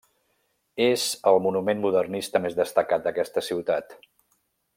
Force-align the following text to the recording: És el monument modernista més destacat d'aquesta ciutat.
És 0.85 1.03
el 1.31 1.37
monument 1.47 1.83
modernista 1.83 2.41
més 2.47 2.57
destacat 2.61 3.05
d'aquesta 3.09 3.45
ciutat. 3.51 3.97